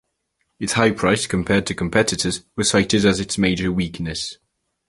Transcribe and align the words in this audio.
Its 0.59 0.73
high 0.73 0.89
price 0.89 1.27
compared 1.27 1.67
to 1.67 1.75
competitors 1.75 2.43
was 2.55 2.71
cited 2.71 3.05
as 3.05 3.19
its 3.19 3.37
major 3.37 3.71
weakness. 3.71 4.39